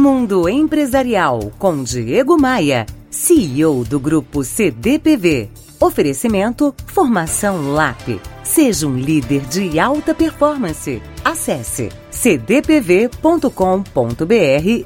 Mundo 0.00 0.48
Empresarial 0.48 1.52
com 1.58 1.84
Diego 1.84 2.40
Maia, 2.40 2.86
CEO 3.10 3.84
do 3.84 4.00
Grupo 4.00 4.42
CDPV. 4.42 5.50
Oferecimento 5.78 6.74
Formação 6.86 7.70
LAP. 7.74 8.18
Seja 8.42 8.86
um 8.86 8.96
líder 8.96 9.42
de 9.42 9.78
alta 9.78 10.14
performance. 10.14 11.02
Acesse 11.22 11.90
cdpv.com.br 12.10 13.50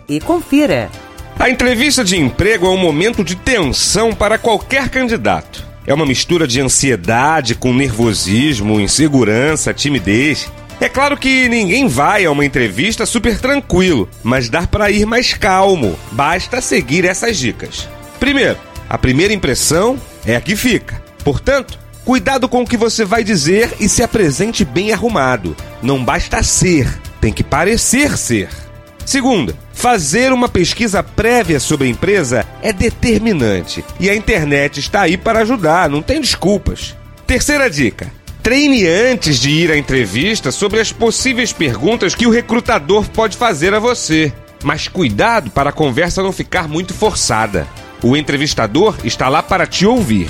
e 0.09 0.21
confira. 0.21 0.91
A 1.39 1.49
entrevista 1.49 2.03
de 2.03 2.19
emprego 2.19 2.67
é 2.67 2.71
um 2.71 2.77
momento 2.77 3.23
de 3.23 3.37
tensão 3.37 4.13
para 4.13 4.37
qualquer 4.37 4.89
candidato. 4.89 5.65
É 5.87 5.95
uma 5.95 6.07
mistura 6.07 6.45
de 6.45 6.61
ansiedade 6.61 7.55
com 7.55 7.73
nervosismo, 7.73 8.81
insegurança, 8.81 9.73
timidez. 9.73 10.51
É 10.81 10.89
claro 10.89 11.17
que 11.17 11.49
ninguém 11.49 11.87
vai 11.87 12.25
a 12.25 12.31
uma 12.31 12.45
entrevista 12.45 13.07
super 13.07 13.39
tranquilo, 13.39 14.09
mas 14.23 14.49
dá 14.49 14.67
para 14.67 14.91
ir 14.91 15.07
mais 15.07 15.33
calmo. 15.33 15.99
Basta 16.13 16.61
seguir 16.61 17.05
essas 17.05 17.39
dicas. 17.39 17.89
Primeiro, 18.19 18.59
a 18.89 18.99
primeira 18.99 19.33
impressão 19.33 19.99
é 20.27 20.37
a 20.37 20.41
que 20.41 20.57
fica. 20.57 21.03
Portanto, 21.23 21.79
cuidado 22.05 22.49
com 22.49 22.63
o 22.63 22.67
que 22.67 22.77
você 22.77 23.05
vai 23.05 23.25
dizer 23.25 23.73
e 23.81 23.89
se 23.89 24.03
apresente 24.03 24.65
bem 24.65 24.93
arrumado. 24.93 25.57
Não 25.83 26.05
basta 26.05 26.43
ser, 26.43 26.89
tem 27.21 27.33
que 27.33 27.43
parecer 27.43 28.17
ser. 28.19 28.49
Segunda, 29.07 29.55
fazer 29.73 30.33
uma 30.33 30.49
pesquisa 30.49 31.03
prévia 31.03 31.61
sobre 31.61 31.87
a 31.87 31.91
empresa 31.91 32.47
é 32.63 32.73
determinante 32.73 33.85
e 34.01 34.09
a 34.09 34.17
internet 34.17 34.81
está 34.81 35.03
aí 35.03 35.17
para 35.17 35.41
ajudar, 35.41 35.91
não 35.91 36.03
tem 36.03 36.21
desculpas. 36.21 36.97
Terceira 37.27 37.69
dica: 37.69 38.11
treine 38.45 38.87
antes 38.87 39.41
de 39.41 39.49
ir 39.49 39.71
à 39.71 39.77
entrevista 39.77 40.53
sobre 40.53 40.79
as 40.79 40.93
possíveis 40.93 41.51
perguntas 41.51 42.15
que 42.15 42.27
o 42.27 42.31
recrutador 42.31 43.09
pode 43.09 43.39
fazer 43.39 43.73
a 43.73 43.79
você. 43.79 44.31
Mas 44.63 44.87
cuidado 44.87 45.51
para 45.51 45.71
a 45.71 45.73
conversa 45.73 46.23
não 46.23 46.31
ficar 46.31 46.69
muito 46.69 46.93
forçada. 46.93 47.67
O 48.03 48.15
entrevistador 48.15 48.97
está 49.03 49.31
lá 49.31 49.43
para 49.43 49.67
te 49.67 49.87
ouvir. 49.87 50.29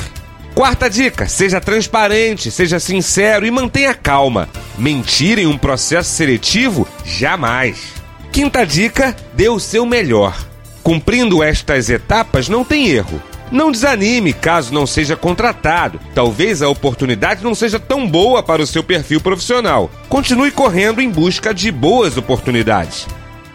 Quarta 0.55 0.89
dica: 0.89 1.27
seja 1.27 1.61
transparente, 1.61 2.53
seja 2.53 2.79
sincero 2.79 3.45
e 3.45 3.51
mantenha 3.51 3.93
calma. 3.95 4.49
Mentir 4.79 5.41
em 5.41 5.49
um 5.49 5.59
processo 5.59 6.11
seletivo? 6.11 6.87
Jamais. 7.05 7.95
Quinta 8.31 8.65
dica: 8.65 9.17
dê 9.33 9.49
o 9.49 9.59
seu 9.59 9.85
melhor. 9.85 10.39
Cumprindo 10.85 11.43
estas 11.43 11.91
etapas, 11.91 12.49
não 12.49 12.65
tem 12.65 12.91
erro. 12.91 13.21
Não 13.55 13.71
desanime 13.71 14.33
caso 14.33 14.75
não 14.75 14.85
seja 14.85 15.15
contratado. 15.15 16.01
Talvez 16.13 16.61
a 16.61 16.69
oportunidade 16.69 17.45
não 17.45 17.55
seja 17.55 17.79
tão 17.79 18.05
boa 18.05 18.43
para 18.43 18.61
o 18.61 18.67
seu 18.67 18.83
perfil 18.83 19.21
profissional. 19.21 19.89
Continue 20.09 20.51
correndo 20.51 21.01
em 21.01 21.09
busca 21.09 21.55
de 21.55 21.71
boas 21.71 22.17
oportunidades. 22.17 23.07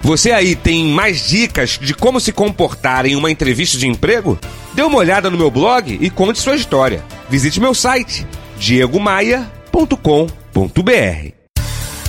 Você 0.02 0.31
aí 0.31 0.55
tem 0.55 0.86
mais 0.86 1.27
dicas 1.27 1.72
de 1.72 1.94
como 1.94 2.22
se 2.22 2.31
comportar 2.31 3.05
em 3.05 3.17
uma 3.17 3.30
entrevista 3.30 3.77
de 3.77 3.89
emprego? 3.89 4.39
Dê 4.73 4.83
uma 4.83 5.00
olhada 5.00 5.30
no 5.30 5.38
meu 5.38 5.52
blog 5.52 5.97
e 6.00 6.09
conte 6.09 6.39
sua 6.39 6.55
história. 6.55 7.03
Visite 7.30 7.59
meu 7.59 7.73
site 7.73 8.25
diegomaia.com.br. 8.58 11.33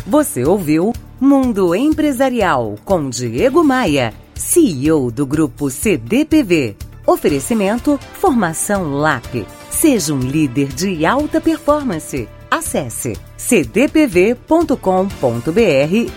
Você 0.06 0.44
ouviu 0.44 0.92
Mundo 1.20 1.74
Empresarial 1.74 2.76
com 2.84 3.10
Diego 3.10 3.64
Maia, 3.64 4.14
CEO 4.36 5.10
do 5.10 5.26
Grupo 5.26 5.68
CDPV. 5.68 6.76
Oferecimento 7.06 7.98
Formação 8.14 8.92
LAP. 8.92 9.46
Seja 9.70 10.14
um 10.14 10.20
líder 10.20 10.68
de 10.68 11.04
alta 11.06 11.40
performance. 11.40 12.28
Acesse 12.50 13.16
cdpv.com.br 13.36 14.76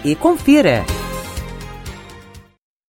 e 0.04 0.16
confira. 0.16 1.03